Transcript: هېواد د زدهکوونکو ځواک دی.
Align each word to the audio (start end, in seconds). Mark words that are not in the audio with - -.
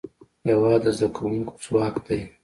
هېواد 0.47 0.79
د 0.83 0.87
زدهکوونکو 0.97 1.53
ځواک 1.63 1.95
دی. 2.05 2.19